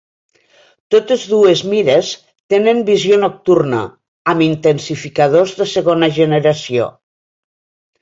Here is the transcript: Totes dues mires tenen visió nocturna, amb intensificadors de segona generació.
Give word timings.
Totes 0.95 1.25
dues 1.33 1.61
mires 1.73 2.09
tenen 2.55 2.81
visió 2.89 3.21
nocturna, 3.25 3.83
amb 4.35 4.49
intensificadors 4.49 5.57
de 5.63 5.71
segona 5.77 6.15
generació. 6.21 6.93